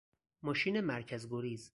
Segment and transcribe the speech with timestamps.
[0.43, 1.69] ماشین مرکز گریز